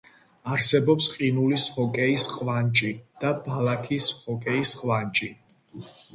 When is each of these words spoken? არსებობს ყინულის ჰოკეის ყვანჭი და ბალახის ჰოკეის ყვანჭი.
არსებობს 0.53 1.09
ყინულის 1.15 1.65
ჰოკეის 1.75 2.25
ყვანჭი 2.37 2.91
და 3.25 3.35
ბალახის 3.45 4.09
ჰოკეის 4.25 4.75
ყვანჭი. 4.83 5.33